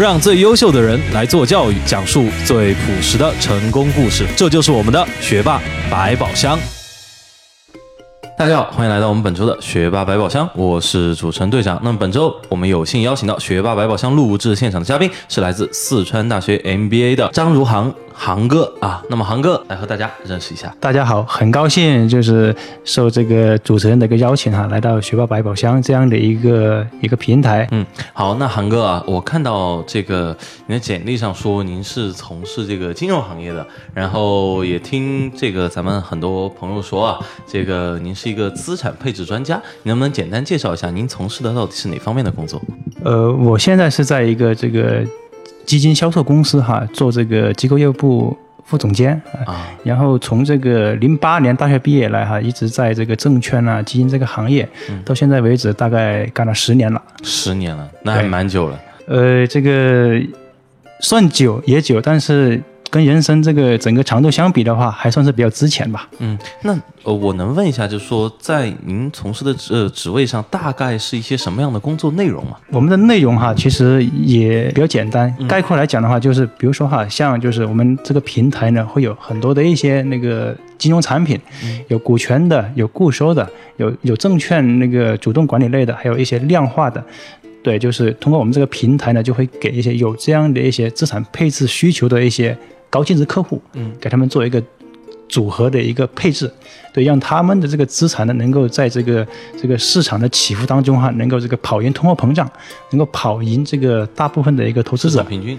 [0.00, 4.26] 让最优秀的人来做教育，讲述最朴实的成功故事。
[4.34, 5.60] 这就是我们的学霸
[5.90, 6.58] 百宝箱。
[8.38, 11.78] 大家好，欢迎来到我们本周的学霸百宝箱，我是主持人队长。
[11.84, 17.94] 那么本周我们有幸邀请到学霸百宝箱录制现场的嘉宾是来自四川大学 MBA 的张如航。
[18.22, 20.70] 航哥啊，那么航哥来和大家认识一下。
[20.78, 22.54] 大家好，很高兴就是
[22.84, 27.66] 受这个主持人的一个邀请哈，来到学霸百宝箱这样的一个一个平台。
[27.70, 30.36] 嗯，好，那航哥啊，我看到这个
[30.66, 42.60] 您的简历上说您是从事这个金融行业的，然后也听这个咱们很多朋友说啊，这个您是一个资产配置专家，你能不能简单介绍一下您从事的到底是哪方面的工作？
[43.02, 45.02] 呃，我现在是在一个这个。
[45.70, 49.12] 基金销售公司哈，做这个机构业务部副总监
[49.46, 54.68] 啊，然后从这个零八年大学毕业来哈，一直在这个证券啊、基金这个行业，
[55.04, 57.00] 到现在为止大概干了十年了。
[57.22, 58.80] 十年了，那还蛮久了。
[59.06, 60.20] 呃，这个
[60.98, 62.60] 算久也久，但是。
[62.90, 66.08] 跟人生这个整个长度相比的话，还算是比较值钱吧。
[66.18, 72.56] 嗯，那呃，我能问一下，就是说，在您从事的呃职位上，大概是一些什么样的工作内容吗？
[72.70, 75.32] 我们的内容哈，其实也比较简单。
[75.48, 81.40] 概括来讲的话，就是比如说哈，像就是我们这个平台呢，会有很多的一些那个金融产品，
[81.86, 87.02] 有股权的，有固收的，有有证券那个主动管理类的，还有一些量化的。
[87.62, 92.58] 对，就是通过我们这个平台呢，就会给一些有这样的一些资产配置需求的一些。
[92.90, 94.60] 高净值客户，嗯，给他们做一个
[95.28, 96.52] 组合的一个配置，
[96.92, 99.24] 对，让他们的这个资产呢，能够在这个
[99.56, 102.50] 这个市场的起伏当中哈，能够这个跑赢通货膨胀，
[102.90, 105.56] 能够跑赢这个大部分的一个投资者平均。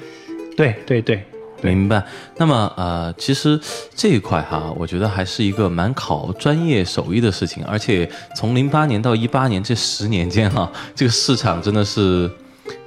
[0.58, 1.24] 对对对，
[1.62, 2.04] 明白。
[2.36, 3.58] 那么呃，其实
[3.96, 12.30] 这一块哈，我觉得还是一个蛮考专业手艺的事情，而且从零八年到一八年这十年间哈，这个市场真的是。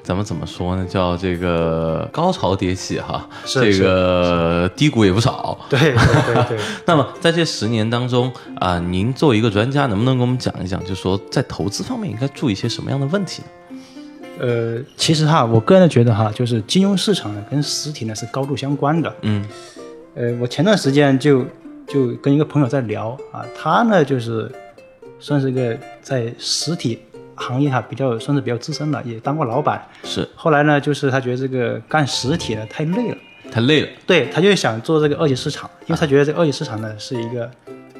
[0.04, 0.84] 咱们怎么说呢？
[0.84, 5.58] 叫这个高潮迭起哈，这个低谷也不少。
[5.70, 6.58] 对 对对。
[6.84, 13.48] 那么在这十年当中啊，您作为一个专家，能不能给我们讲一讲，就是说在投资方面应该注意一些什么样的问题呢？
[14.40, 19.10] 呃，其实哈，我个人觉得哈，就是金融市场呢跟实体呢是高度相关的。
[19.22, 19.42] 嗯。
[20.14, 21.44] 呃，我前段时间就
[21.88, 24.52] 就跟一个朋友在聊啊，他呢就是
[25.18, 27.00] 算是一个在实体。
[27.36, 29.82] 行业哈比较算是比较资深了，也当过老板。
[30.02, 30.28] 是。
[30.34, 33.16] 后来呢，就是他觉得这个干实体的太累了，
[33.50, 33.88] 太累了。
[34.06, 37.50] 对，他就想做这个二级市场，因为他觉得这个二级市场呢是一个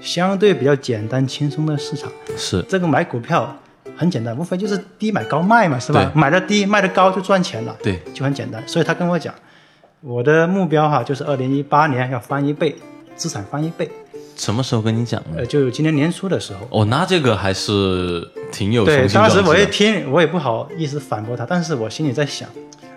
[0.00, 2.10] 相对比较简单轻松的市场。
[2.36, 2.62] 是。
[2.68, 3.56] 这个买股票
[3.96, 6.10] 很简单，无非就是低买高卖嘛，是吧？
[6.14, 7.76] 买的低卖的高就赚钱了。
[7.82, 8.00] 对。
[8.12, 9.34] 就很简单，所以他跟我讲，
[10.00, 12.76] 我的目标哈就是二零一八年要翻一倍，
[13.16, 13.90] 资产翻一倍。
[14.36, 15.38] 什么时候跟你讲的？
[15.38, 16.66] 呃，就今年年初的时候。
[16.70, 22.48] 哦，那这个还是挺有对，当时我一听，我也不好意思反驳他，但是我心里在想，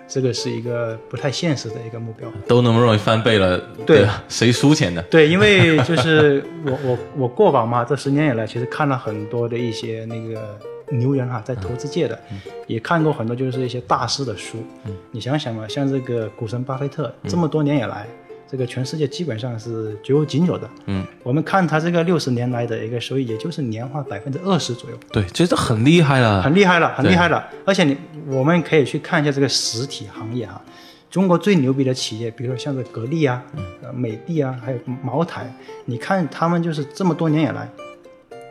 [0.08, 2.28] 这个是一个不太现实的一个目标。
[2.46, 5.00] 都那么容易翻倍了，对，谁输钱的？
[5.02, 10.58] 对，因为就是我我 我过往嘛，这十年以来，其实看了很多的一些那个
[10.90, 12.18] 牛人哈，在投资界的，
[12.66, 14.58] 也看过很多就是一些大师的书。
[14.86, 18.06] 嗯，你想想嘛，像这个股神巴菲特，这么多年以来。
[18.50, 20.68] 这个全世界基本上是绝无仅有的。
[20.86, 24.96] 嗯，我们看它这个六十年来的一个收益，也就是年化百分之二十左右。
[25.12, 27.46] 对，其实很厉害了，很厉害了，很厉害了。
[27.66, 30.60] 而且你我们可以去看一下这个实体行业哈，
[31.10, 33.42] 中国最牛逼的企业，比如说像这格力啊、
[33.82, 35.52] 呃美的啊，还有茅台，
[35.84, 37.68] 你看他们就是这么多年以来，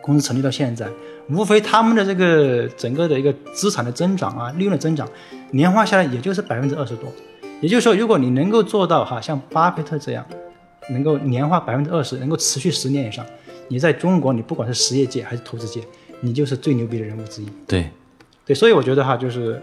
[0.02, 0.88] 公司成立到现在，
[1.30, 5.08] 无非他们的这个整个的一个资产的增长啊，利润的增长，
[5.52, 7.12] 年化下来也就是百分之二十多。
[7.60, 10.24] 也就是说，如果你能够做到哈，像巴菲特这样，
[10.92, 13.26] 能够年化百分之二十，能够持续十年以上，
[13.68, 15.82] 你在中国，你不管是实业界还是投资界，
[16.22, 17.48] 你就是最牛逼的人物之一。
[17.66, 17.90] 对，
[18.46, 19.60] 对，所以我觉得哈，就是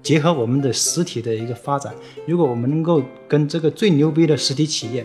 [0.00, 1.92] 结合我们的实体的一个发展，
[2.24, 5.04] 如果我们能够跟这个最牛逼的实体企业，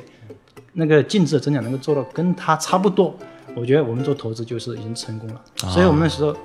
[0.74, 3.16] 那个净值的增长能够做到跟它差不多，
[3.56, 5.42] 我觉得我们做投资就是已经成功了。
[5.56, 6.36] 所以我们那时候。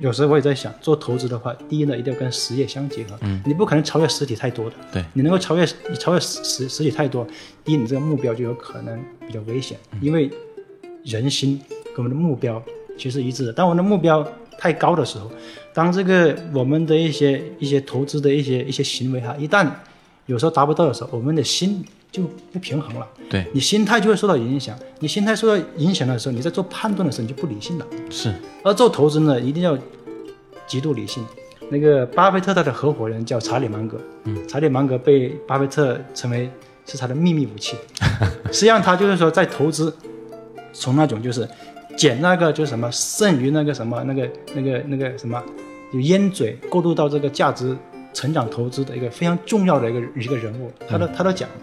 [0.00, 3.18] 有时候我也在想，做投资的话，第一呢，一定要跟实业相结合。
[3.22, 4.76] 嗯，你不可能超越实体太多的。
[4.92, 7.26] 对，你能够超越你超越实实实体太多，
[7.64, 10.30] 第一，你这个目标就有可能比较危险，因为
[11.04, 11.60] 人心
[11.94, 12.62] 跟我们的目标
[12.96, 13.52] 其实一致的。
[13.52, 14.26] 当我们的目标
[14.56, 15.30] 太高的时候，
[15.74, 19.68] 当这个我们的一些一些投资的一些一些行为哈，一旦
[20.26, 21.84] 有时候达不到的时候，我们的心。
[22.10, 22.22] 就
[22.52, 24.76] 不平衡了，对你心态就会受到影响。
[25.00, 27.86] 你心态受到影响的时候，你在做判断的时候你就不理性了。
[28.10, 28.34] 是，
[28.64, 29.76] 而做投资呢，一定要
[30.66, 31.24] 极度理性。
[31.70, 36.50] 那个巴菲特他的合伙人叫查理芒格，嗯，查理芒格被巴菲特称为
[36.86, 37.76] 是他的秘密武器。
[38.46, 39.94] 实际上他就是说在投资，
[40.72, 41.46] 从那种就是
[41.96, 45.42] 捡那个就是什么剩余那个什么那个那个那个什么，
[45.92, 47.76] 就烟嘴过渡到这个价值。
[48.14, 51.56] 成长投资的一个非常重要的一个一个人物，他都他都讲了，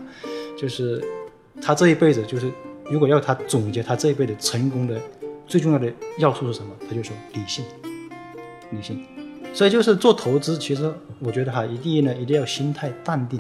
[0.57, 1.04] 就是
[1.62, 2.52] 他这一辈子就是
[2.90, 5.00] 如果要他总结他这一辈子成功的
[5.48, 7.63] 最重要的要素是什么，他就说理性，
[8.72, 9.06] 理性。
[9.54, 13.40] 所以就是做投资，其实我觉得哈，一定呢一定要心态淡定，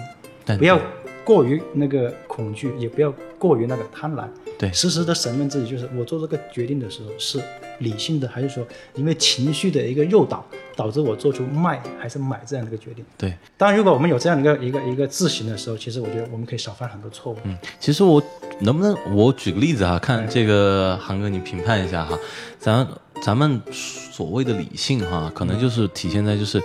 [0.57, 0.79] 不要
[1.25, 4.27] 过于那个恐惧，也不要过于那个贪婪。
[4.57, 7.37] 对时时的审问自己，就是我做这个决定的时候是
[7.79, 10.45] 理性的，还是说因为情绪的一个诱导，
[10.75, 13.03] 导致我做出卖还是买这样的一个决定？
[13.17, 17.37] 对，当然，如果我们有这样的一个一个一个自省的时候，其实我觉得我们可以少犯很多错误。
[17.43, 18.21] 嗯，其实我
[18.59, 22.17] 能不能我举个例子啊，看这个韩哥你评判一下哈，
[22.59, 22.87] 咱
[23.21, 26.61] 咱们所谓的理性哈，可能就是体现在就是，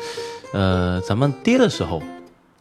[0.53, 2.03] 呃，咱们跌的时候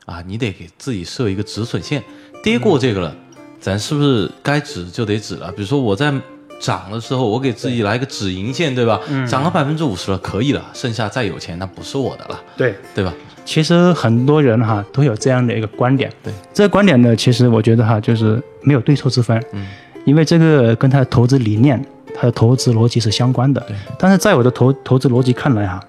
[0.05, 2.03] 啊，你得给自己设一个止损线，
[2.43, 3.15] 跌过这个了，
[3.59, 5.51] 咱是不是该止就得止了？
[5.51, 6.13] 比如说我在
[6.59, 8.99] 涨的时候，我给自己来一个止盈线，对吧？
[9.27, 13.13] 涨了百分之五十了，可以了，剩下再有钱那不是我的了，对，对吧？
[13.45, 16.11] 其实很多人哈都有这样的一个观点。
[16.21, 19.43] 对，这个观点呢，其实我觉得哈就是没有对错之分。
[19.53, 19.65] 嗯，
[20.05, 21.83] 因为这个跟他的投资理念、
[22.13, 23.59] 他的投资逻辑是相关的。
[23.61, 25.79] 对，但是在我的投投资逻辑看来哈，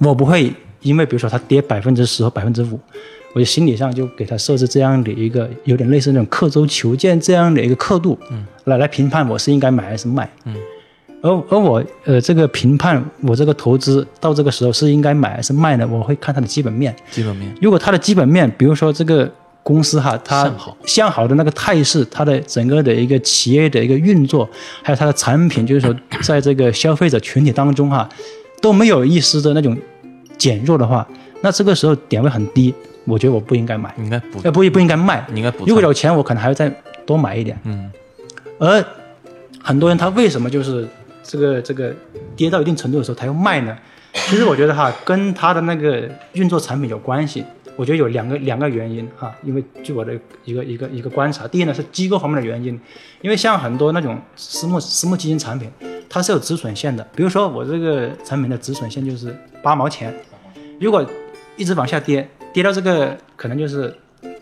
[0.00, 2.80] 我不会因为比如说他跌百分之十和百分之五，
[3.34, 10.30] 我就心理上就给他设置这样的一个有点类似那种刻舟求剑这样的一个刻度，嗯，来来评判我是应该买还是卖。
[10.44, 10.54] 嗯。
[11.20, 15.88] 而而我呃这个评判我这个投资到这个时候是应该买还是卖呢？
[15.90, 16.94] 我会看它的基本面。
[17.10, 19.30] 基本面如果它的基本面，比如说这个
[19.62, 24.46] 公司哈，它向好向好的那个态势，它的整个的一个企业的一个运作，
[24.82, 28.06] 还有它的产品，就是说在这个消费者群体当中哈，
[28.60, 29.74] 都没有一丝的那种
[30.36, 31.08] 减弱的话，
[31.40, 35.26] 那这个时候点位很低，我觉得我不应该买，应该不，呃不不应该卖。
[35.34, 35.66] 应该补仓。
[35.66, 36.68] 如果有钱，我可能还要再
[37.04, 37.58] 多买一点。
[37.64, 37.90] 嗯，
[38.58, 38.84] 而
[39.62, 40.88] 很多人他为什么就是
[41.22, 41.94] 这个这个
[42.36, 43.76] 跌到一定程度的时候他要卖呢？
[44.14, 47.44] 其实我觉得哈，跟他的那个运作产品有关系。
[47.76, 50.14] 我觉得有两个两个原因哈，因为据我的
[50.44, 52.78] 一个一个一个观察，第一呢是机构方面的原因，
[53.20, 55.68] 因为像很多那种私募私募基金产品，
[56.08, 57.04] 它是有止损线的。
[57.16, 60.14] 比如说我这个产品的止损线就是八毛钱，
[60.78, 61.04] 如果
[61.56, 63.92] 一直往下跌，跌到这个可能就是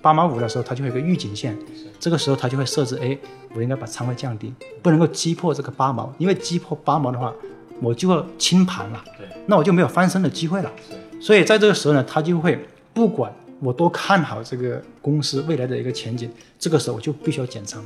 [0.03, 1.57] 八毛五的时候，它就会有个预警线，
[1.99, 3.17] 这个时候它就会设置，哎，
[3.55, 7.33] 我应该把仓位降低，不能够击破这个八毛，因为击破八毛的话，
[7.81, 10.71] 我就要清盘了，对，那我就没有翻身的机会了。
[11.19, 12.63] 所以在这个时候呢，它就会
[12.93, 17.83] 不管我多看好这个公司未来的一个前景，这个时候我就必须要减仓，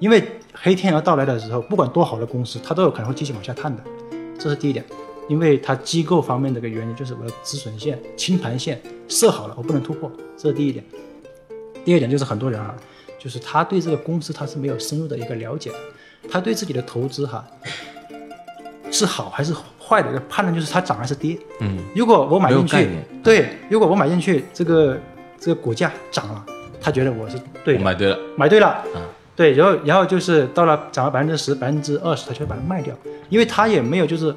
[0.00, 0.20] 因为
[0.52, 3.84] 黑天鹅到来的时候，不管多好的公司，它都有可能会继续往下探的，
[4.36, 4.84] 这是第一点。
[5.28, 10.84] 因为它机构方面的一个原因，就是我的止损线、清盘线设好了，我不能突破，这是第一点。
[11.84, 12.74] 第二点就是很多人啊，
[13.18, 15.76] 就是他对这个公司他是没有深入的一个了解的，
[16.30, 17.46] 他对自己的投资哈
[18.90, 21.38] 是好还是坏的一个判断，就是它涨还是跌。
[21.60, 22.88] 嗯，如果我买进去
[23.22, 24.98] 对，如果我买进去，这个
[25.38, 26.44] 这个股价涨了，
[26.80, 29.02] 他觉得我是对的，买对了，买对了，嗯
[29.36, 32.94] 对，然后然后就是到了涨了百分之十、百分之二十，他就会把它卖掉，
[33.28, 34.34] 因为他也没有就是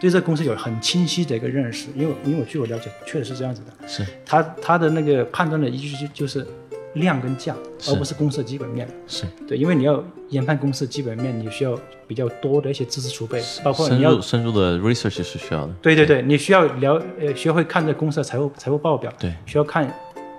[0.00, 6.46] 对这个公司有很清晰的一个认识，因为因为我据我了解，确实是这样子的，是他他的那个判断的依据就就是
[6.94, 7.54] 量跟价，
[7.86, 8.88] 而不是公司的基本面。
[9.06, 15.72] 是，对，因为你要研判公司的基本面，你需要比较多的一些知识储备，包括深你要入深入的 research 是需要的。
[15.82, 19.86] 对对对，你需要了呃学会看这公司的财务财务报表，对，需要看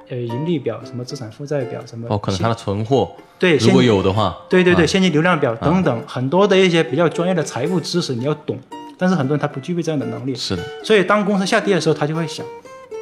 [0.09, 8.57] 呃盈利表、什么资产负债表、什么现包括可能它的存货，对如果有的话，对对对，啊现金流量表等等，很多的一些比较专业的财务知识你要懂，
[9.01, 12.45] 但是很多人他不具备这样的能力，是的，所以当公司下跌的时候，他就会想，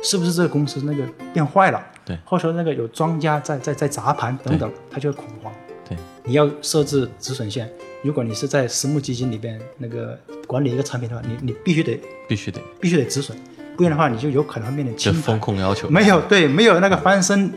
[0.01, 1.03] 是不是这个公司那个
[1.33, 2.17] 变坏了，对。
[2.23, 5.51] 或者说那个有庄家在在在砸盘等等，他就会恐慌。
[5.89, 7.69] 对，你要设置止损线，
[8.01, 12.61] 如果你是在私募基金里边那个管理一个产品的话，你你必须得必须得。
[12.79, 13.37] 必须得止损，
[13.75, 15.89] 不然的话你就有可能会面临清这风，控要求。
[15.89, 17.51] 没有对没有那个翻身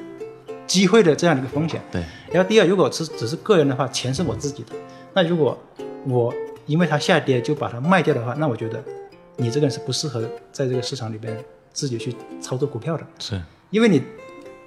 [0.67, 1.81] 机会的这样的一个风险。
[1.93, 4.73] 对，然后第二，如果是只是个人的话，钱是我自己的，
[5.15, 5.57] 那如果
[6.09, 6.35] 我
[6.67, 8.83] 因为它下跌就把它卖掉的话，那我觉得
[9.37, 11.37] 你这个人是不适合在这个市场里边
[11.73, 13.41] 自己去操作股票的，是。
[13.71, 14.03] 因为你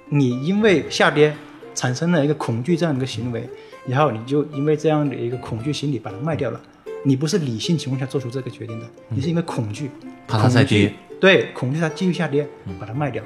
[0.08, 1.34] 你因为下跌
[1.74, 3.48] 产生了一个恐惧这样的一个行为，
[3.86, 6.60] 然后你就因为这样的一个恐惧心理把它卖掉了，
[7.04, 9.90] 你不是理性情况下做出这个决定的，你是因为恐惧，
[10.26, 10.92] 怕它再跌。
[11.20, 12.46] 对，恐惧它继续下跌，
[12.78, 13.22] 把它卖掉。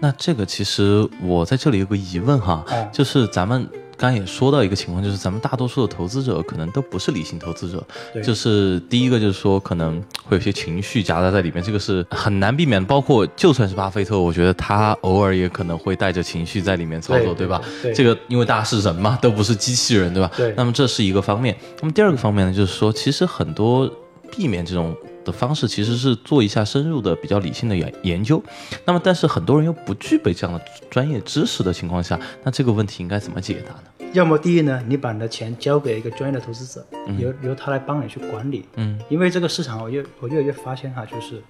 [0.00, 3.68] 那这个其实我在这里有个疑问哈，啊就是咱们
[4.02, 12.84] 刚刚也说到一个情况，就是咱们大多数的投资者可能都不是理性投资者，对就是第一个就是说可能会有些情绪夹杂在里面，这个是很难避免。
[12.84, 17.62] 包括就算是巴菲特，我觉得他偶尔也可能会带着情绪在里面操作，对吧？
[17.94, 20.28] 这个因为大家是人嘛，都不是机器人，对吧？
[20.36, 21.56] 对那么这是一个方面。
[21.80, 23.88] 那么第二个方面呢，就是说其实很多。
[24.34, 28.42] 避免这种的方式，其实是做一下深入的、比较理性的研研究。
[28.84, 34.08] 那么，但是很多人又不具备这样的专业知识的情况下，那这个问题应该怎么解答呢？
[34.14, 36.84] 要么第一呢，你把你的钱交给一个专业的投资者，
[37.18, 38.64] 由由他来帮你去管理。
[38.76, 41.42] 嗯，因为这个市场，我越我越来越发现哈，就是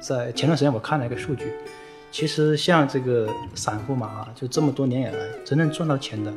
[0.00, 1.52] 在前段时间我看了一个数据，
[2.12, 5.12] 其实像这个散户嘛啊，就这么多年以来，
[5.44, 6.32] 真正赚到钱的，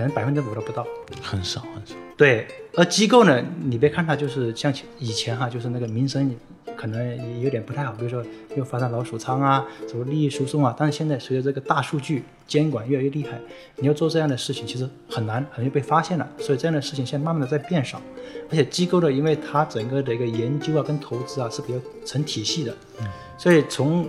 [0.00, 0.86] 可能百分之五都不到。
[1.20, 1.94] 很少很少。
[2.16, 6.34] 对，而机构呢，你别看它就是像以前哈，就是那个名声
[6.74, 8.24] 可能有点不太好，比如说
[8.56, 10.74] 又发展老鼠仓啊，什么利益输送啊。
[10.78, 13.38] 但是现在随着这个大数据监管越来越厉害，
[13.76, 16.26] 你要做这样的事情其实很难，很容易被发现了。
[16.38, 18.00] 所以这样的事情现在慢慢的在变少，
[18.50, 22.74] 而且机构呢，因为它整个的一个研究啊跟投资啊是比较成体系的，
[23.36, 24.08] 所以从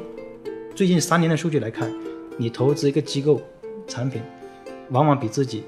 [0.74, 1.92] 最近三年的数据来看，
[2.38, 3.42] 你投资一个机构
[3.88, 4.22] 产品，
[4.90, 5.64] 往往比自己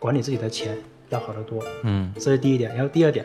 [0.00, 0.76] 管理自己的钱
[1.10, 1.62] 要好得多。
[1.84, 2.74] 嗯这是第一点。
[2.74, 3.24] 然后第二点，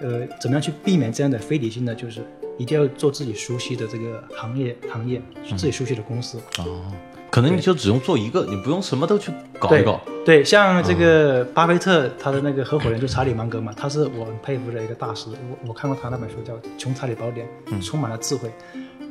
[0.00, 1.94] 呃，怎么样去避免这样的非理性呢？
[1.94, 2.20] 就是
[2.58, 6.38] 一定要做自己熟悉的这个行业行业，自己熟悉的公司。
[6.58, 6.92] 哦，
[7.30, 10.00] 可能你就只用做一个，你不用什么都去搞一搞。
[10.24, 15.30] 对，像这个巴菲特他的那个合伙人就查理芒格嘛， 他是我很佩服的一个大师。
[15.30, 17.46] 我我看过他那本书叫《穷查理宝典》，
[17.84, 18.50] 充满了智慧。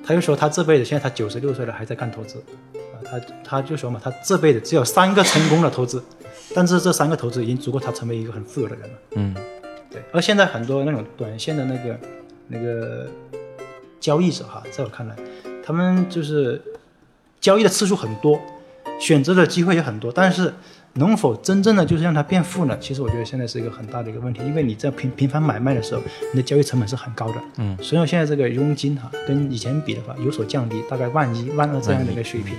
[0.05, 2.41] 他就说他这辈子现在他九十六岁了还在干投资，
[2.93, 6.01] 啊，他他就说嘛，他这辈子只有三个成功的投资，
[6.57, 8.97] 但是这三个投资已经足够他成为一个很富有的人了。
[9.11, 9.35] 嗯
[9.91, 11.99] 对，而现在很多那种短线的那个
[12.47, 13.07] 那个
[13.99, 15.15] 交易者哈，在我看来，
[15.63, 16.59] 他们就是
[17.39, 18.41] 交易的次数很多，
[18.99, 20.51] 选择的机会也很多，但是
[20.93, 22.75] 能否真正的就是让它变富呢？
[22.79, 26.01] 其实我觉得现在是一个很大的一个问题，因为你在频频繁买卖的时候，
[26.33, 27.35] 你的交易成本是很高的。
[27.57, 32.55] 嗯，所以现在这个佣金哈，跟以前比的话有所降低，大概万一、万二这样的一个水平。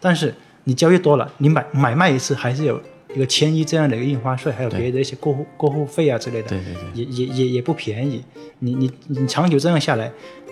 [0.00, 0.34] 但是
[0.64, 2.80] 你交易多了，你买买卖一次还是有
[3.14, 8.22] 一个千亿这样的一个印花税，还有别的一些过户过户费啊之类的，对对对也也也也不便宜。
[8.58, 10.10] 你你你长久这样下来，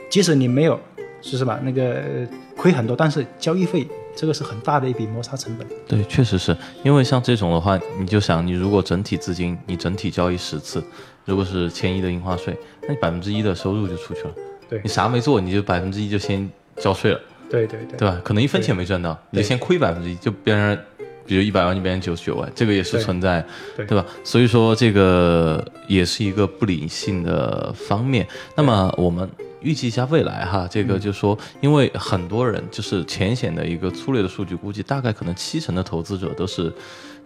[0.09, 0.79] 即使你没有
[1.21, 5.67] 是是吧那个呃亏很多，但是交易费这个是很大的一笔摩擦成本。
[5.87, 10.83] 对，确实是因为像这种的话，你就想，你如果整体资金你整体交易十次，
[11.25, 14.35] 如果是千亿的印花税，那你百分之一的收入就出去了。
[14.69, 18.21] 对你啥没做，你就百分之一就先交税了，对对对对吧？
[18.25, 20.85] 可能一分钱没赚到，你就先亏百分之一，就变成
[21.27, 23.45] 比如一百万就变成九十九万，这个也是存在，
[23.77, 24.05] 对对吧？
[24.25, 28.27] 所以说这个也是一个不理性的方面。
[28.57, 29.29] 那么我们
[29.61, 36.73] 预计一下未来哈，这个就说，因为很多人就是浅显的一个粗略的数据估计，大概可能七成的投资者都是。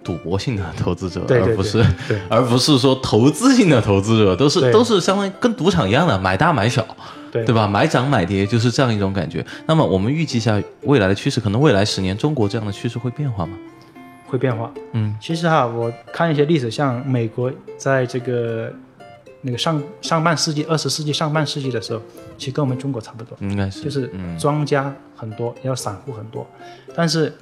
[0.05, 6.87] 赌博性的投资者，对对而不是对 而不是说投资性的投资者，都是都是相当于跟赌场一样的买大买小，
[7.33, 7.67] 对对吧？
[7.67, 9.45] 买涨买跌就是这样一种感觉。
[9.67, 13.59] 那么我们预计一下未来的趋势，可能未来十年中国这样的趋势会变化吗？
[14.27, 14.73] 会变化。
[14.93, 15.17] 嗯。
[15.21, 18.73] 其实哈，我看一些历史，像美国在这个
[19.43, 22.03] 那个上上半世纪、二十世纪上半世纪的时候，
[22.37, 24.39] 其实跟我们中国差不多，应该是就是嗯。
[24.39, 26.47] 庄家很多，然后散户很多，
[26.95, 27.33] 但是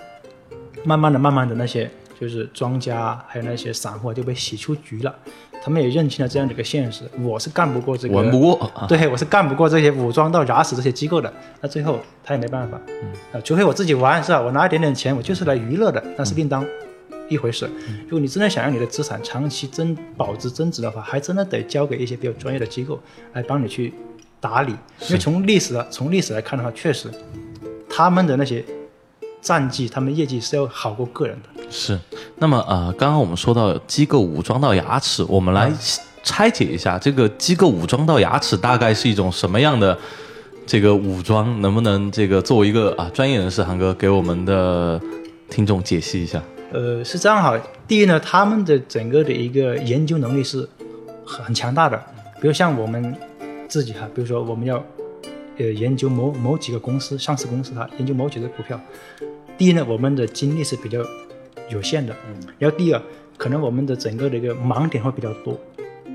[0.84, 5.14] 慢慢的、慢慢的那些就是庄家还有那些散户就被洗出局了，
[5.64, 8.84] 他们也认清了这样的一个现实，我是干不过这个，玩不过啊。
[8.86, 14.42] 对我是干不过这些武装到牙齿这些机构的，那最后他也没办法，嗯，啊，除非我自己玩是吧？
[14.42, 16.62] 我拿一点点钱，我就是来娱乐的，那是另当
[17.30, 17.64] 一回事。
[18.02, 23.00] 如果你真的想让你的资产长期增保值增值的话，还真的得交给一些比较专业的机构
[23.32, 23.94] 来帮你去
[24.40, 24.72] 打理。
[25.08, 27.08] 因为从历史啊，从历史来看的话，确实
[27.88, 28.62] 他们的那些
[29.44, 31.62] 战绩，他们业绩是要好过个人的。
[31.70, 32.00] 是，
[32.38, 35.70] 那么呃，刚刚我们说到机构武装到牙齿，我们来
[36.22, 39.96] 拆解一下这个机构武装到牙齿大概是一种什么样的
[40.66, 41.60] 这个武装？
[41.60, 44.98] 能不能这个作为一个啊专业人士，韩哥给我们的
[45.50, 46.42] 听众解析一下？
[46.72, 47.60] 呃，是这样哈。
[47.86, 50.66] 第一呢，他们的整个的一个研究能力是
[51.26, 52.02] 很很强大的。
[52.40, 53.14] 比如像我们
[53.68, 54.82] 自己哈，比如说我们要
[55.58, 58.80] 呃研究某某几个公司、上市公司哈，研究某几只股票。
[59.56, 60.98] 第一呢，我们的精力是比较
[61.70, 62.14] 有限的。
[62.28, 62.48] 嗯。
[62.58, 63.02] 然后第二，
[63.36, 65.58] 可能我们的整个的一个盲点会比较多，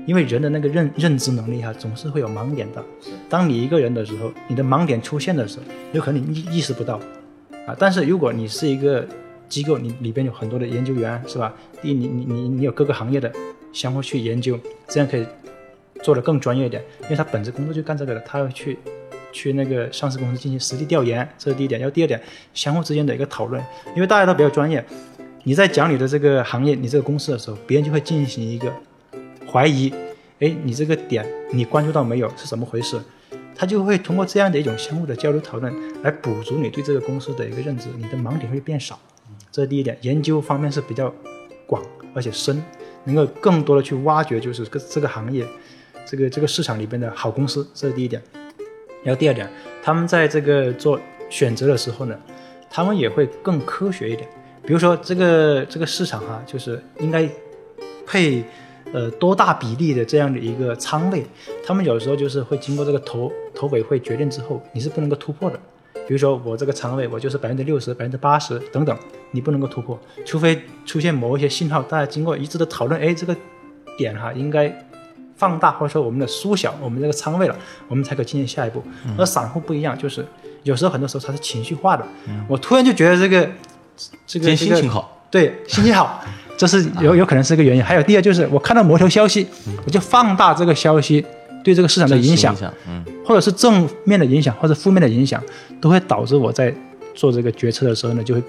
[0.06, 2.84] 因为人的那个认认知能力哈，总是会有盲点的。
[3.28, 7.00] 当你一个人的时候，你的盲点出现的时候，有可能你意意识不到
[7.66, 7.74] 啊。
[7.78, 9.06] 但是如果你是一个
[9.48, 11.54] 机构，你里边有很多的研究员，是吧？
[11.80, 13.32] 第一，你你你你有各个行业的
[13.72, 15.26] 相互去研究，这样可以
[16.02, 18.78] 做得更专业一点，因为他本职工作就干这个的，他要去
[19.32, 21.80] 去那个上市公司进行实地调研，这是第一点。
[21.80, 22.20] 然后第二点，
[22.54, 23.62] 相互之间的一个讨论，
[23.94, 24.84] 因为大家都比较专业，
[25.44, 28.72] 你在讲你的这个行业、你这个公司的时候，别人就会进行一个
[29.50, 29.92] 怀疑，
[30.40, 32.28] 哎，你这个点你关注到没有？
[32.36, 33.00] 是怎么回事？
[33.54, 35.72] 他就会通过这样的一种相互的交流讨论，
[36.02, 38.98] 来补足你对这个公司的一个认知，你的盲点会变少。
[39.52, 41.12] 这是第一点，研究方面是比较
[41.66, 41.82] 广
[42.14, 42.62] 而且深，
[43.04, 45.44] 能够更多的去挖掘，就是这这个行业
[46.06, 48.22] 这个这个市场里边的好公司，这是第一点。
[49.02, 49.48] 然后第二点，
[49.82, 52.16] 他们在这个做选择的时候呢，
[52.68, 54.28] 他们也会更科学一点。
[54.62, 57.28] 比如说这个这个市场哈，就是应该
[58.06, 58.44] 配
[58.92, 61.24] 呃多大比例的这样的一个仓位，
[61.64, 65.58] 他们有时候就是会经过这个投投委会决定之后，你是不能够突破的。
[66.06, 68.96] 比如说我这个仓位我就是百分之六十、百分之八十等等，
[69.30, 73.34] 你不能够突破，除非出现某一些信号，大家经过一致的讨论，哎，这个
[73.96, 74.68] 点哈应该
[75.40, 77.56] 放大或者说我们的缩小我们这个仓位了，
[77.88, 78.84] 我们才可以进行下一步。
[79.16, 80.22] 而散户不一样，就是
[80.64, 82.04] 有时候很多时候它是情绪化的，
[82.46, 83.48] 我突然就觉得这个
[84.26, 86.22] 这个心情好，对，心情好，
[86.58, 87.82] 这是有有可能是一个原因。
[87.82, 89.46] 还有第二就是我看到某条消息，
[89.86, 91.24] 我就放大这个消息
[91.64, 92.54] 对这个市场的影响，
[92.86, 95.42] 嗯，或者是正面的影响，或者负面的影响，
[95.80, 96.74] 都会导致我在
[97.14, 98.42] 做这个决策的时候呢，就会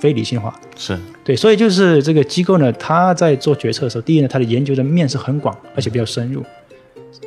[0.00, 0.58] 非理性化。
[0.76, 6.42] 是对，所以就是这个机构呢，他在做决策的时候，第一呢，他的研究的面是很广，而且比较深入。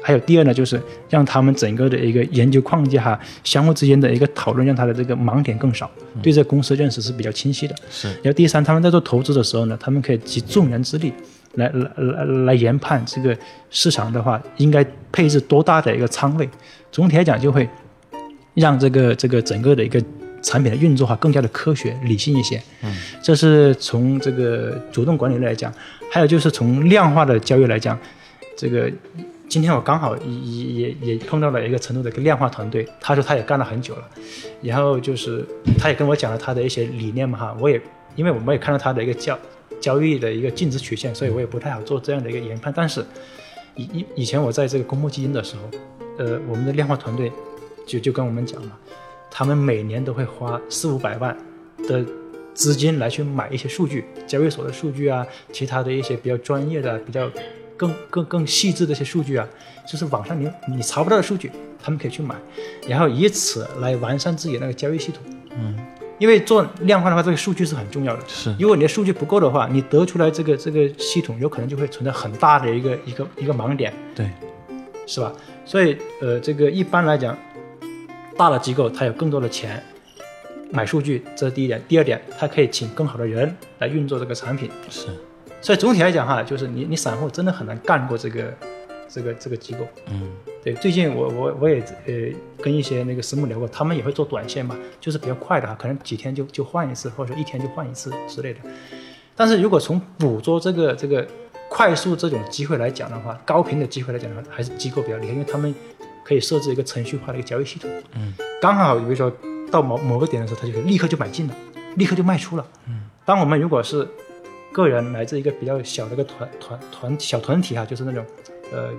[0.01, 5.89] 还有第二呢，就是让他们整个的一个研究框架哈，相互之间的一个讨论，让他的这个盲点更少，
[6.21, 7.75] 对这个公司认识是比较清晰的。
[7.89, 11.13] 是然后第三，他们在做投资的时候呢，他们可以集众人之力
[11.55, 13.37] 来来来来研判这个
[13.69, 16.49] 市场的话，应该配置多大的一个仓位。
[16.91, 17.67] 总体来讲，就会
[18.55, 20.03] 让这个这个整个的一个
[20.43, 22.61] 产品的运作哈更加的科学理性一些。
[22.83, 25.73] 嗯，这是从这个主动管理来讲，
[26.11, 27.97] 还有就是从量化的交易来讲，
[28.55, 28.91] 这个。
[29.49, 34.09] 今天我刚好也也也碰到了一个成都的一个量化团队，他说他也干了很久了，
[34.63, 35.45] 然后就是
[35.77, 37.79] 他也跟我讲了他的一些理念嘛哈，我也
[38.15, 39.37] 因为我们也看到他的一个交
[39.79, 42.73] 交易的一个净值曲线，所以我也不太好做这样的一个研判。
[42.75, 43.05] 但是
[43.75, 45.69] 以以以前我在这个公募基金的时候，
[46.17, 47.31] 呃，我们的量化团队
[47.85, 48.71] 就就跟我们讲嘛，
[49.35, 51.35] 他们每年都会花四五百万
[51.87, 52.05] 的
[52.53, 57.27] 资金来去买一些数据，交易所的数据啊，其他的一些比较专业的比较。
[57.75, 59.45] 更更更细致的一些数据啊，
[59.85, 62.35] 就是网上你你查不到的数据，他们可以去买，
[62.87, 65.21] 然后以此来完善自己那个交易系统。
[65.57, 65.75] 嗯，
[66.19, 68.21] 因为做量化的话，这个数据是很重要的。
[68.27, 73.91] 是，如果你的数据不够的话，你得出来这个这个系统有可能就会存在很大的一个一个一个盲点。
[74.13, 74.29] 对，
[75.07, 75.33] 是吧？
[75.65, 77.35] 所以呃，这个一般来讲，
[78.37, 79.83] 大的机构它有更多的钱
[80.71, 81.81] 买数据，这是第一点。
[81.87, 84.69] 第二点，它可以请更好的人来运作这个产品。
[84.89, 85.07] 是。
[85.61, 88.53] 所以总体来讲哈，就是你你散户真的很难干过这个
[89.07, 89.87] 这个这个机构。
[90.07, 90.29] 嗯，
[90.61, 98.59] 对，最近我我我也呃跟一些那个私募聊过，他们也会做短线嘛，就是比较快的哈，可能几天就就换一次，或者说一天就换一次之类的。
[99.35, 101.25] 但是如果从捕捉这个这个
[101.69, 105.73] 快速这种机会来讲的话，高频的机会来讲的话，还是机构比较厉害，因为他们
[106.23, 107.89] 可以设置一个程序化的一个交易系统。
[108.15, 109.31] 嗯，刚好比如说
[109.71, 111.55] 到某某个点的时候，它就可以立刻就买进了，
[111.97, 112.67] 立刻就卖出了。
[112.87, 114.07] 嗯，当我们如果是
[114.71, 118.25] 个人来自一个比较小的一个团团团小团体哈，就是那种，
[118.71, 118.89] 呃，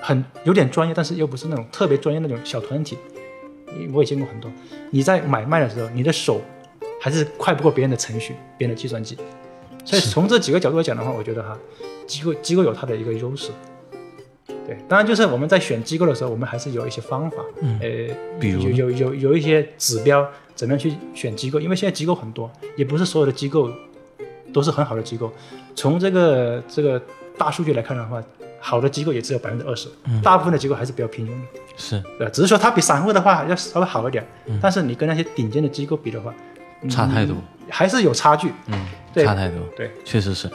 [0.00, 2.96] 很有点专业，但是又不是那种特别专业那种小团体。
[3.92, 4.50] 我也见过很多。
[4.90, 6.42] 你在买卖的时候，你的手
[7.00, 9.16] 还是快不过别人的程序，别人的计算机。
[9.84, 11.58] 所以从这几个角度来讲的话，我觉得哈，
[12.06, 13.50] 机构机构有它的一个优势。
[14.74, 17.36] 对，当然就是我们在选机构的时候，我们还是有一些方法，
[17.80, 21.60] 呃，比如有有有有一些指标，怎么样去选机构？
[21.60, 23.70] 因为现在机构很多，也不是所有的机构。
[24.52, 25.32] 都是很好的机构，
[25.74, 27.00] 从这个这个
[27.38, 28.22] 大数据来看的话，
[28.60, 29.88] 好的机构也只有百分之二十，
[30.22, 31.46] 大部分的机构还是比较平庸的。
[31.74, 34.22] 是，对，只是说它比散户的话要稍微好一点，
[34.60, 36.34] 但是你跟那些顶尖的机构比的话，
[36.90, 37.34] 差太多，
[37.70, 38.52] 还是有差距。
[38.66, 40.50] 嗯，对差太多，对，确实是。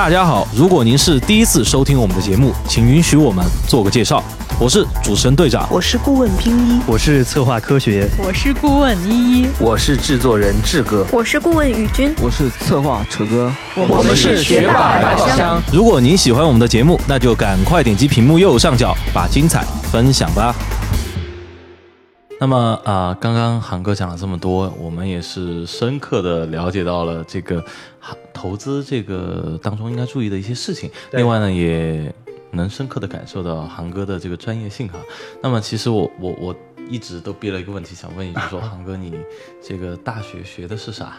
[0.00, 4.24] 大家好，如果您是第一次收听我们的节目，请允许我们做个介绍。
[4.58, 15.62] 我是主持人队长，我是顾问拼一，我是策划科学，我是顾问依依，我是制作人志哥，我是顾问宇军，我是策划扯哥，我们是学霸宝箱。
[15.70, 20.54] 如果您喜欢我们的节目，那就赶快点击屏幕右上角，把精彩分享吧。
[22.40, 27.62] 那么啊，刚刚韩哥讲了这么多，我们也是深刻的了解到了这个
[28.32, 30.90] 投资这个当中应该注意的一些事情。
[31.12, 32.10] 另外呢，也
[32.52, 34.94] 能深刻的感受到韩哥的这个专业性哈。
[35.42, 36.56] 那么其实我我我
[36.88, 39.20] 一直都憋了一个问题想问你，就是说韩哥你
[39.62, 41.18] 这个大学学的是啥？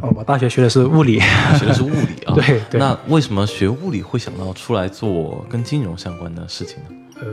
[0.00, 1.18] 哦，我大学学的是物理，
[1.58, 2.34] 学的是物理啊。
[2.38, 2.78] 对对。
[2.78, 6.90] 那为什么学物理会想到出来做跟金融相关的事情呢？
[7.20, 7.26] 呃，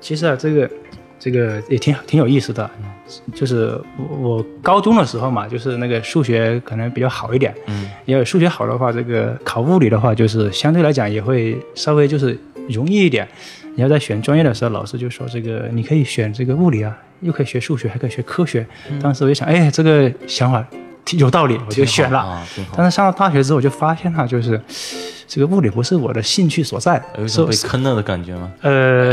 [0.00, 0.70] 其实啊，这个。
[1.18, 2.70] 这个也挺挺有意思的，
[3.34, 3.80] 就是
[4.20, 13.26] 我高中的时候嘛，就是那个数学可能比较好一点，嗯，因为数学好的话，这个考物理的话，就是相对来讲也会稍微就是容易一点。
[13.76, 18.64] 你要在选专业的时候，老师就说这个你可以选这个物理啊，又可以学数学，还可以学科学。
[19.02, 20.64] 当时我就想，哎，这个想法
[21.12, 22.18] 有道理，我就选了。
[22.18, 24.60] 啊，但是上了大学之后，我就发现哈，就是
[25.28, 28.50] 这个物理不是我的兴趣所在，有一是种被坑了的感觉吗？
[28.62, 29.12] 呃，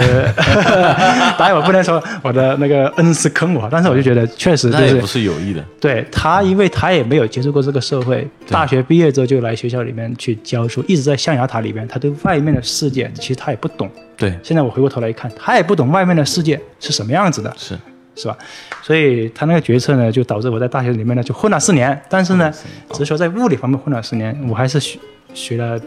[1.38, 5.64] 当然我不能说我的那个恩师坑我，但是我就觉得确实就是不是是有意的。
[5.80, 13.90] 对他，因为他也没有接触过这个社会，大学毕业之后就来学校里面去教书，一直在象牙塔里面，他对外面的世界其实他也不懂。
[14.18, 17.78] 对，现在我回过头来一看，他也不懂外面的世界是什么样子的，是
[18.22, 18.38] 是吧？
[18.84, 22.54] 所以他那个决策呢，就导致我在大学里面呢就混了四年，但是呢，
[22.92, 25.00] 只是说在物理方面混了四年，我还是学
[25.34, 25.80] 学了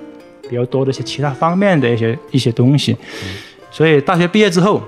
[0.48, 2.96] 比较多的一些其他方面的一些一些东西。
[3.70, 4.82] 所以大学毕业之后，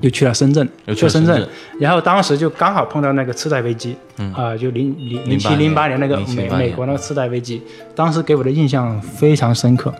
[0.00, 1.48] 又去了深圳，又去去了深圳。
[1.78, 3.96] 然后当时就刚好碰到那个次贷危机，
[4.34, 7.62] 啊、就零零零七零八年那个美美国那个次贷危机，
[7.94, 9.92] 当时给我的印象非常深刻，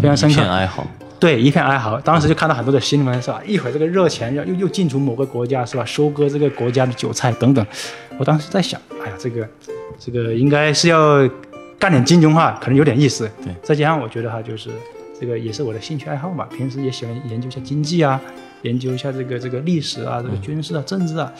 [0.00, 0.42] 非常深刻。
[1.22, 2.00] 对，一片哀嚎。
[2.00, 3.40] 当时就看到很多的新闻，是吧？
[3.46, 5.84] 一会儿这个热钱要又又进出某个国家，是吧？
[5.84, 7.64] 收割这个国家的韭菜等等。
[8.18, 9.48] 我当时在想，哎呀，这个
[10.00, 11.18] 这个应该是要
[11.78, 13.30] 干点金融哈，可能有点意思。
[13.44, 14.68] 对再加上我觉得哈，就是
[15.20, 18.20] 这个也是我的兴趣爱好嘛，平时也喜欢研究一下经济啊，
[18.62, 21.32] 研究一下这个这个历史啊，这个军事啊、政治啊。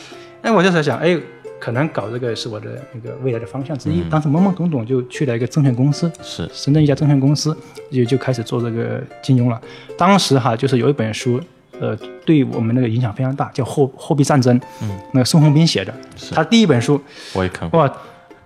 [0.43, 1.19] 哎，我就在想，哎，
[1.63, 4.01] 可能搞这个是我的那个未来的方向之一。
[4.09, 7.55] 当时懵懵懂懂就去了一个证券公司，是深圳一家证券公司
[7.89, 9.61] 就就开始做这个金融了。
[9.97, 11.39] 当时哈，就是有一本书，
[11.79, 11.95] 呃，
[12.25, 15.93] 对我们那个影响非常大，叫《货货币战争》，嗯，那个宋鸿兵写的，
[16.33, 17.01] 他第一本书，
[17.33, 17.79] 我也看过。
[17.79, 17.97] 哇，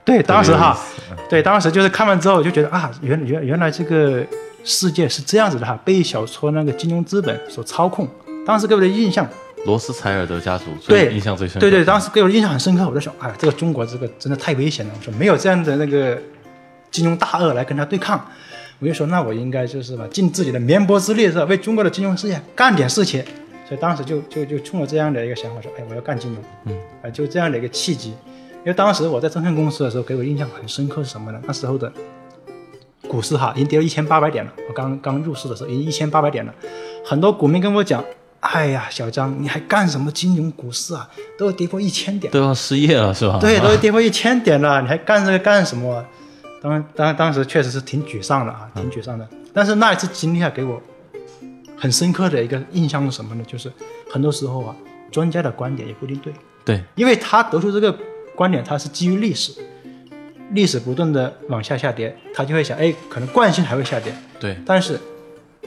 [0.05, 0.77] 对，当时哈
[1.27, 4.23] 对，当时就是看完之后就觉得啊，原原原来这个
[4.63, 8.07] 世界是这样子的哈，被小撮那个金融资本所操控。
[8.45, 9.27] 当时给我的印象，
[9.65, 11.59] 罗斯柴尔德家族最，印象最深刻。
[11.59, 12.87] 对对，当时给我的印象很深刻。
[12.87, 14.93] 我在想，哎，这个中国这个真的太危险了。
[14.97, 16.17] 我说没有这样的那个
[16.91, 18.23] 金融大鳄来跟他对抗，
[18.79, 23.23] 我就说那我应该就是吧，尽自己的绵薄之力是吧，为中国的金融事业干点事情。
[23.67, 26.41] 所以当时就就就冲着这样的一个想法说，哎，我要干金融。
[26.65, 28.11] 嗯，啊，就这样的一个契机。
[28.59, 31.41] 因为当时我在证券公司的时候，给我印象很深刻是什么呢？
[31.45, 31.91] 那时候的
[33.07, 34.51] 股市哈已经跌到一千八百点了。
[34.69, 36.53] 我刚刚入市的时候已经一千八百点了，
[37.05, 38.03] 很多股民跟我讲。
[38.39, 41.09] 哎呀，小张，你还干什么金融股市啊？
[41.37, 43.39] 都要跌破一千点，都要失业了是吧？
[43.41, 46.05] 对，都跌破一千点了，你还干这个干什么？
[46.61, 49.27] 当当当时确实是挺沮丧的啊，挺沮丧的。
[49.53, 50.81] 但是那一次经历啊，给我
[51.77, 53.43] 很深刻的一个印象是什么呢？
[53.45, 53.71] 就是
[54.11, 54.75] 很多时候啊，
[55.11, 56.33] 专家的观点也不一定对，
[56.65, 57.95] 对因为他得出这个
[58.35, 59.51] 观点，他是基于历史，
[60.51, 64.99] 历史不断的往下下跌，他就会想，哎，可能惯性还会下跌，对但是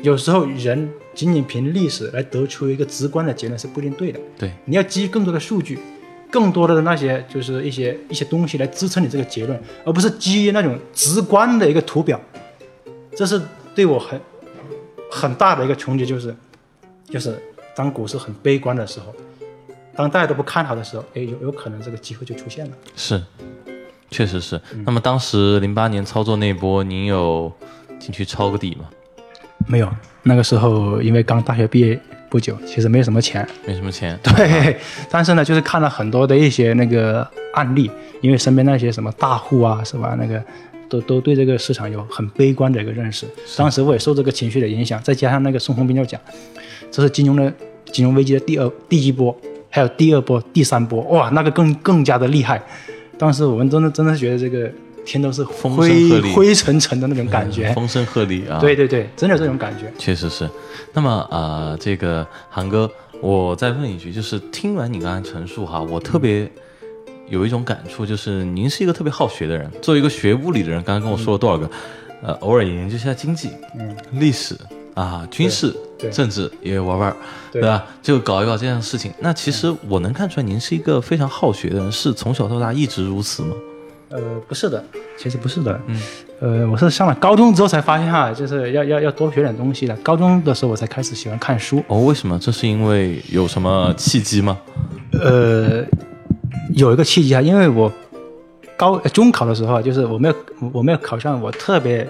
[0.02, 4.20] 有时候人仅仅凭历史来得出一个直观的结论是不一定对的。
[4.38, 5.78] 对你要基于更多的数据，
[6.30, 12.20] 更多的那些就是一些一些东西来支撑你这个结论，而不是基于那种直观的一个图表。
[13.14, 13.40] 这是
[13.74, 14.20] 对我很
[15.10, 16.34] 很大的一个冲击，就是
[17.04, 17.38] 就是
[17.74, 19.14] 当股市很悲观的时候，
[19.94, 22.72] 当大家都不看好的时候，哎，有有可能这个机会就出现了。
[22.96, 23.22] 是，
[24.10, 24.56] 确实是。
[24.72, 27.52] 嗯那么当时零八年操作那波，您有
[27.98, 28.88] 进去抄个底吗？
[29.70, 29.88] 没有，
[30.24, 34.18] 那个时候因为刚大学毕业不久，其实没什么钱，没什么钱。
[34.22, 34.76] 对，
[35.08, 37.88] 但是呢，就是看了很多的一些那个案例，
[38.20, 40.16] 因为身边那些什么大户啊，是吧？
[40.18, 40.42] 那个
[40.88, 43.26] 都都对这个市场有很悲观的一个认识。
[43.56, 46.20] 当时我也受这个情绪的影响，再加上那个宋鸿兵就讲，
[46.90, 47.52] 这是金融的
[47.92, 49.36] 金融危机的第二第一波，
[49.68, 52.60] 还有第二波、第三波，哇，那个更更加的厉害。
[53.16, 54.68] 当时我们真的真的觉得这个
[55.04, 57.72] 天都是风声灰鹤唳灰沉沉的那种感觉。
[57.72, 58.58] 风声鹤唳啊！
[58.60, 59.92] 对对对，真的有这种感觉。
[59.98, 60.48] 确实是。
[60.92, 66.50] 那么呃，这个韩哥，我再问一句，就是听完你刚才陈述哈，我特别
[67.28, 69.70] 有一种感触，就是您是一个特别好学的人。
[69.80, 71.70] 作为一个学物理的人，刚刚跟我说了多少个，
[72.22, 74.56] 呃，偶尔也研究一下经济、嗯，历史
[74.94, 77.16] 啊、军事、对政治也玩玩，
[77.52, 77.86] 对吧？
[78.02, 79.12] 就搞一搞这样的事情。
[79.20, 83.54] 那其实我能看出来，您是一个非常好学的人，是从小到大一直如此吗？
[84.10, 84.18] 呃，
[84.48, 84.82] 不是的，
[85.16, 85.80] 其实不是的。
[85.86, 86.02] 嗯，
[86.40, 89.94] 呃，我是上了高中之后才发现哈，就是要要要多学点东西的。
[89.98, 91.80] 高中的时候我才开始喜欢看书。
[91.86, 92.36] 哦，为什么？
[92.40, 94.58] 这是因为有什么契机吗？
[95.12, 95.84] 呃，
[96.74, 97.92] 有一个契机啊，因为我
[98.76, 100.34] 高呃中考的时候啊，就是我没有
[100.72, 102.04] 我没有考上我特别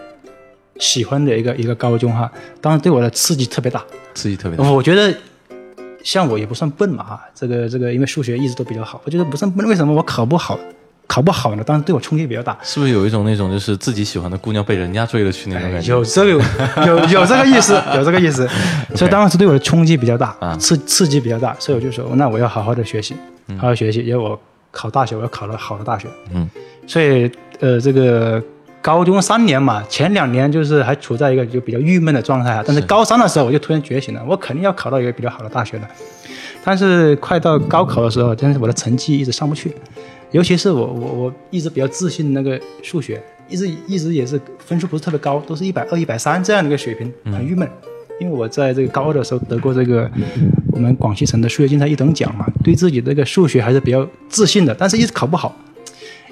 [0.78, 2.32] 喜欢的一个一个高中哈，
[2.62, 3.84] 当时对我的刺激特别大。
[4.14, 4.64] 刺激特别大。
[4.70, 5.14] 我觉得
[6.02, 9.68] 像我也不算笨嘛哈，这个这个因为数学一直都比较好，我觉得不算笨。
[9.68, 10.58] 为什么我考不好？
[11.10, 11.64] 考不好呢？
[11.64, 12.56] 当时对我冲击比较大。
[12.62, 15.90] 是不是有一种那种就是自己喜欢的姑娘被人家追了去那种感觉？
[15.92, 16.30] 有这个
[16.86, 18.48] 有有这个意思， 有这个意思，
[18.94, 23.16] 所以当时对我的冲击比较大啊，刺刺激比较大，所以我就说，那我要好好的学习，
[23.58, 26.48] 好好学习，因为我考大学，我要考了好的大学，嗯，
[26.86, 28.40] 所以呃，这个
[28.80, 35.88] 高中三年嘛，前两年就是还处在一个就比较郁闷的状态啊，但是高三的时候我就突然觉醒了，我肯定要考到一个比较好的大学的，
[36.62, 39.74] 但是快到高考的时候，但是我的成绩一直上不去。
[40.32, 47.68] 尤其是我我我一直比较自信的那个数学，一直一直也是分数不是特别高，都是一百二、一百三这样的一个水平，很郁闷。
[48.20, 50.08] 因为我在这个高二的时候得过这个
[50.72, 55.56] 我们广西省的数学竞赛一等奖嘛，对自己这个数学还是比较自信的，但是一直考不好，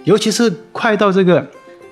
[0.04, 1.44] 尤其是快到这个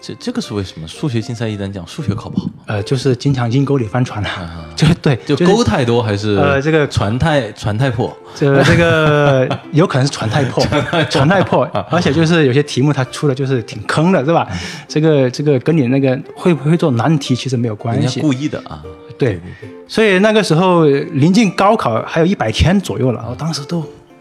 [0.06, 0.86] 这这个是为什么？
[0.86, 4.28] 数学竞赛一等奖，数学考不好，呃，就是经常阴沟里翻船了，
[4.76, 8.16] 就对，就沟太多还是呃这个船太船太破？
[8.32, 10.64] 这这个有可能是船太破，
[11.10, 14.46] 船太破，而且就是有些题目它出的就是挺坑的，是吧？
[14.86, 18.80] 这个这个跟你那个会不会做难题其实没有关系，故意的啊。
[19.18, 19.40] 对，
[19.88, 23.80] 所以那个时候临近高考还有一百天左右了，我当时都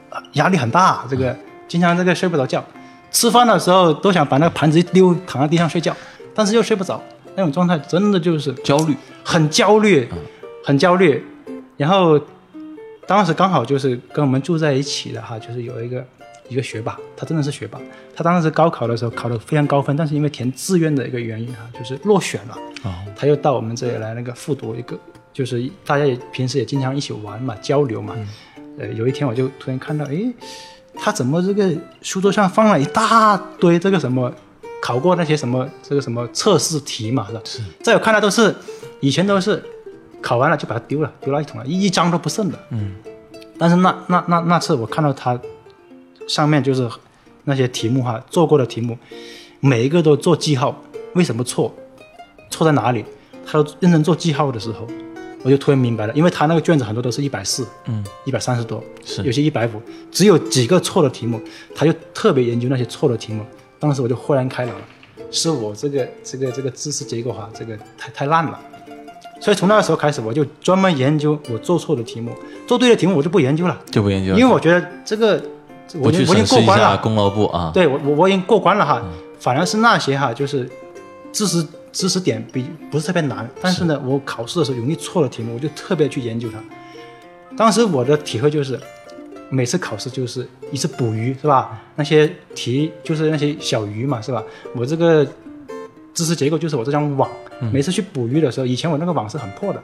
[0.10, 2.64] 呃压力很大，这个经常这个睡不着觉，
[3.16, 5.96] 吃饭的时候都想把那个盘子一丢，躺在地上睡觉，
[6.34, 7.02] 但是又睡不着，
[7.34, 10.06] 那种状态真的就是焦虑，很焦虑，
[10.66, 11.24] 很焦虑。
[11.78, 12.20] 然后
[13.08, 16.06] 当时刚好就是跟我们住在一起的哈，就是有一个
[16.50, 17.80] 一个学霸，他真的是学霸，
[18.14, 22.58] 他当时高考的时候考得非常高分，但是因为填志愿的一个原因哈，就是落选了。
[23.16, 25.00] 他又到我们这里来那个复读一个，
[25.32, 28.14] 就是大家也平时也经常一起玩嘛，交流嘛。
[28.78, 30.34] 呃，有一天我就突然看到，诶，
[30.98, 34.32] 他怎么这个书桌上放了一大堆这个什么
[34.82, 37.42] 考过那些什么这个什么测试题嘛，是吧？
[37.44, 37.62] 是。
[37.84, 38.56] 在我看来都是
[39.00, 39.64] 以前都是
[40.22, 42.58] 考完了就把它丢了，丢垃圾桶了，一一张都不剩的。
[42.70, 42.96] 嗯。
[43.58, 45.40] 但是那那那那次我看到他
[46.28, 46.90] 上面就是
[47.44, 48.98] 那些题目哈，做过的题目，
[49.60, 50.76] 每一个都做记号，
[51.14, 51.74] 为什么错？
[52.50, 53.06] 错在哪里？
[53.46, 54.88] 他都认真做记号的时候，
[55.46, 59.22] 我就突然明白了，因为他那个卷子很多都是一百四，嗯，一百三十多，是。
[59.22, 59.80] 有些一百五，
[60.12, 61.40] 只有几个错的题目，
[61.76, 63.46] 他就特别研究那些错的题目。
[63.78, 64.82] 当时我就豁然开朗了，
[65.30, 68.60] 是我这个这个这个知识结构哈，这个太太烂了。
[69.40, 72.32] 所以从那个时候开始，我就专门研究我做错的题目，
[72.66, 75.40] 做对的题目我就不研究了，就不研究了，因为我觉得这个
[76.00, 77.70] 我不去已经我已经过关了，功劳簿啊。
[77.72, 79.00] 对我我我已经过关了哈，
[79.40, 80.68] 反而是那些哈，就是
[81.32, 81.64] 知识
[81.96, 86.62] 知识点比不是特别难，但是呢，我考试的时候容易错的题目，我就特别去研究它。
[87.56, 88.78] 当时我的体会就是，
[89.50, 91.82] 每次考试就是一次捕鱼是吧？
[91.96, 94.44] 那些题就是那些小鱼嘛是吧？
[94.76, 95.26] 我这个
[96.14, 97.30] 知识结构就是我这张网，
[97.72, 99.82] 每次去捕鱼的时候，以前我那个网是很破的，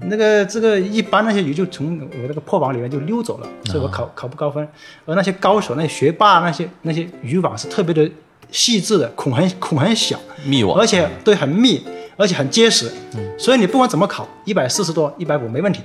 [0.00, 4.66] 那个这个一般那些鱼就从我那个破网里面就溜走了，所以我考考不高分。
[5.06, 8.10] 而那些高手、那些学霸、那些那些渔网是特别的
[8.50, 11.82] 细致的，孔很孔很小，密网，而且对很密，
[12.16, 12.90] 而且很结实，
[13.38, 15.80] 所以你不管怎么考，一百四十多、一百五没问题。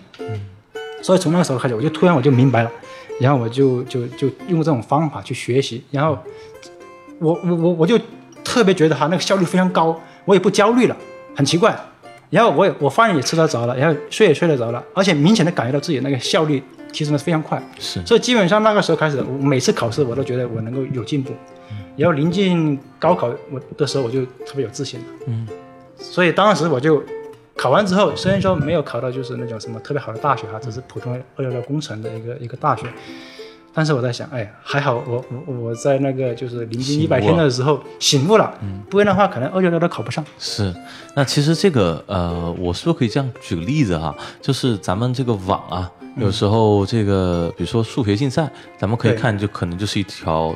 [1.02, 2.72] 所以从那个时候开始，我就突然我就明白了，
[3.20, 6.18] 然后我就就就用这种方法去学习，然后
[7.20, 7.98] 我我我我就
[8.44, 10.98] 特别觉得哈那个效率非常高，我也不焦虑了，
[11.36, 11.78] 很奇怪。
[12.30, 17.60] 然后我也我饭也吃得着了，然后睡也睡得着了，而且明显的感觉到自己那个效率提升的非常快。
[17.80, 21.34] 是所以基本上那个时候开始，我每次考试我都觉得我能够有进步。
[22.00, 25.06] 然后临近高考我的时候，我就特别有自信了。
[25.28, 25.48] 嗯，
[25.98, 27.04] 所以当时我就
[27.58, 32.88] 考完之后，虽然说没有考到就是那种什么特别好的大学哈，只是普通二幺幺工程的一个一个大学，
[33.74, 38.58] 但是我在想，哎，还好我我我在那个就是临近一百天的时候醒悟了，
[38.90, 40.24] 不然的话可能二幺幺都考不上。
[40.38, 40.74] 是，
[41.16, 44.16] 那其实这个呃，我是不是可以这样举个例子哈？
[44.42, 50.56] 就是咱们这个网啊，有时候这个比如说数学竞赛，咱们可以看就可能就是一条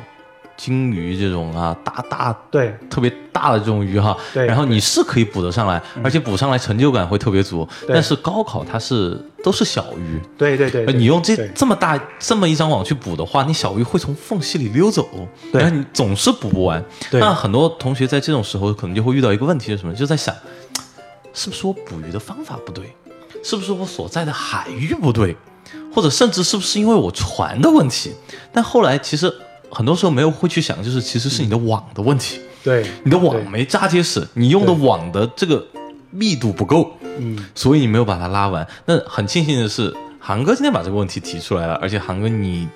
[0.56, 7.68] 金鱼这种啊，大大对特别大的这种鱼哈，对然后你是可以捕得上来，而且捕上来成就感会特别足。
[7.86, 15.08] 对但是高考它是都是小鱼，对对对，你用这这么大这么一张网去捕的话，你小鱼会从缝隙里溜走，
[15.50, 16.82] 对然后你总是捕不完。
[17.10, 19.92] 对那很多同学在这种时候可能就会遇到一个问题是什么？
[19.94, 20.34] 就在想，
[21.32, 22.94] 是不是我捕鱼的方法不对？
[23.42, 25.36] 是不是我所在的海域不对？
[25.92, 28.12] 或者甚至是不是因为我船的问题？
[28.52, 29.32] 但后来其实
[29.74, 35.66] 很多时候没有会去想，就是其实是你的网的问题，对你的网没扎结实，你用的网的这个
[36.10, 36.92] 密度不够。
[37.18, 38.66] 嗯，所以你没有把它拉完。
[38.86, 42.68] 那很庆幸的是，航哥今天把这个问题提出来了，而且航哥你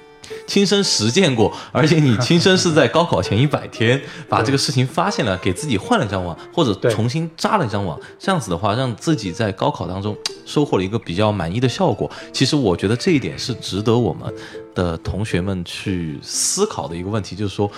[0.47, 12.11] 亲身实践过，而且你亲身是在高考前一百天 把这个事情发现了，给自己换了一张网，或者重新扎了一张网，这样子的话，让自己在高考当中收获了一个比较满意的效果。
[12.33, 14.33] 其实我觉得这一点是值得我们
[14.75, 17.71] 的同学们去思考的一个问题，就是说。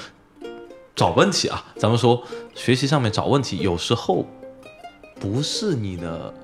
[0.96, 2.22] 找问题啊，咱们说
[2.54, 4.26] 学习上面找问题，有时候
[5.18, 6.34] 不是你的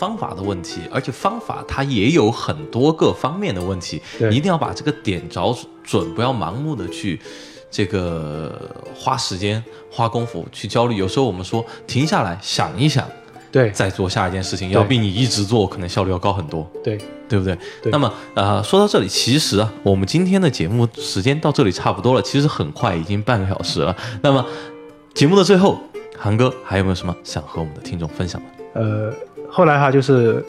[0.00, 7.20] 方法的问题，而且方法它也有很多个方面的问题，你一定要把这个点找准，不要盲目的去
[7.70, 10.96] 这个花时间、花功夫去焦虑。
[10.96, 13.06] 有时候我们说停下来想一想，
[13.52, 16.66] 对再做下一件事情，要比你一直做可能效率要高很多。
[16.82, 16.96] 对，
[17.28, 17.54] 对不对？
[17.82, 23.94] 对那么呃，说到这里，其实啊，我们今天的节目时间到这里差不多了，其实很快，已经半个小时了。
[24.22, 24.46] 那么
[25.12, 25.78] 节目的最后，
[26.16, 28.46] 韩哥还有没有什么想和我们的听众分享的？
[28.72, 29.12] 呃，
[29.50, 30.44] 后来哈就是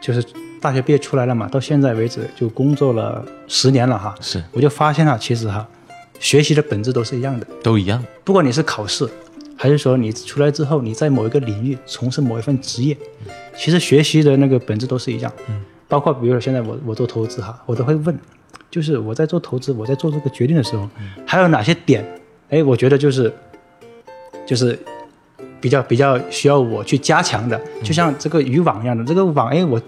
[0.00, 0.24] 就是
[0.60, 4.42] 大学毕业出来了嘛，到现在为止就工作了十年了哈，是。
[4.52, 5.66] 我就发现哈，其实哈，
[6.18, 9.08] 学习的本质都是一样的，都一样，不管你是考试，
[9.56, 12.96] 还是说你出来之后你在某一个领域从事某一份职业，
[13.56, 15.32] 其实学习的那个本质都是一样。
[15.48, 18.18] 嗯，包括比如说现在我我做投资哈，我都会问，
[18.70, 20.88] 就是我在做投资，我在做这个决定的时候，
[21.24, 22.04] 还有哪些点，
[22.50, 23.32] 哎，我觉得就是
[24.44, 24.78] 就是
[25.66, 29.82] 比较比较需要我去加强的，就像这个渔网一样的，这个网，哎，我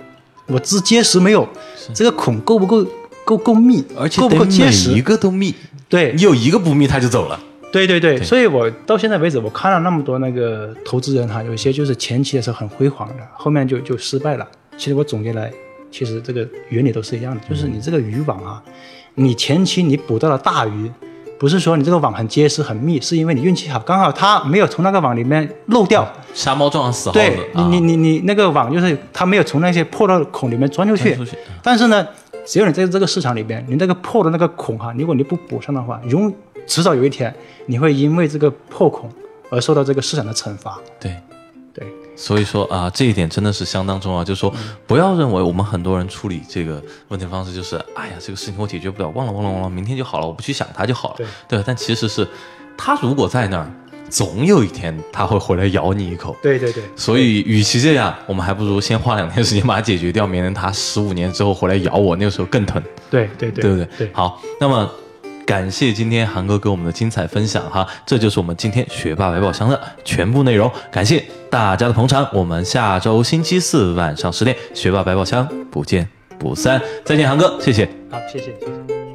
[0.47, 1.49] 我织结实没有，
[1.95, 2.85] 这个孔够不够
[3.25, 5.01] 够够密，而且够不够结实一？
[5.01, 5.55] 个都密，
[5.89, 7.39] 对你有一个不密，他就走了。
[7.71, 14.49] 对对对，所以我到现在为止，我看了那么多那个投资人哈，有一些就是前期的时候很辉煌的，后面就就失败了。
[14.77, 15.53] 其实我总结来，
[15.93, 18.61] 其实这个原理都是一样的，就是你这个渔网啊，
[19.15, 20.91] 你前期你捕到了大鱼，
[21.39, 26.07] 不是说你这个网很结实很密，是因为你运气好，刚好它没有从那个网里面漏掉。
[26.35, 27.69] 瞎猫撞上死耗子对你啊！
[27.71, 32.07] 你你你那个网就是它没有从那些破的孔里面钻出去，钻出去但是呢，
[32.45, 36.33] 只要你在这个市场里边，你那个破的那个孔哈，如果你不补上的话，永
[36.67, 37.35] 迟早有一天
[37.67, 39.09] 你会因为这个破孔
[39.51, 40.79] 而受到这个市场的惩罚。
[40.99, 41.17] 对。
[42.19, 44.25] 对，所以说啊，这一点真的是相当重要。
[44.25, 44.53] 就是说，
[44.87, 51.15] 不要认为我们很多人处理这个问题方式就是，哎呀，这个事情我解决不了，忘了忘了忘了，明天就好了，我不去想它就好了。
[51.19, 52.27] 对对，但其实是，
[52.77, 53.71] 他如果在那儿，
[54.11, 56.35] 总有一天他会回来咬你一口。
[56.43, 62.83] 对对对，所以，与其这样，我们还不如先花两天时间把它解决掉，免得它十五年之后回来咬我，那个时候更疼。
[63.11, 63.89] 对对对，对不对？
[63.99, 64.91] 对，好，那么
[65.49, 70.71] 感谢今天韩哥给我们的精彩分享哈，这就是我们今天学霸百宝箱的全部内容。
[70.91, 76.07] 感谢大家的捧场，我们下周星期四晚上十点，学霸百宝箱不见
[76.39, 76.79] 不散。
[77.03, 77.89] 再见，韩哥，谢谢。
[78.11, 79.08] 好，谢谢谢谢。